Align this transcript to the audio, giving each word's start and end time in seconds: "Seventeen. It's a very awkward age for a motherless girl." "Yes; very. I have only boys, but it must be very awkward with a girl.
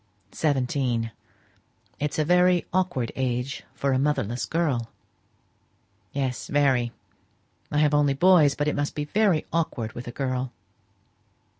"Seventeen. 0.31 1.11
It's 1.99 2.17
a 2.17 2.25
very 2.25 2.65
awkward 2.73 3.11
age 3.15 3.63
for 3.75 3.93
a 3.93 3.99
motherless 3.99 4.47
girl." 4.47 4.89
"Yes; 6.11 6.47
very. 6.47 6.91
I 7.71 7.77
have 7.77 7.93
only 7.93 8.15
boys, 8.15 8.55
but 8.55 8.67
it 8.67 8.75
must 8.75 8.95
be 8.95 9.05
very 9.05 9.45
awkward 9.53 9.93
with 9.93 10.07
a 10.07 10.11
girl. 10.11 10.53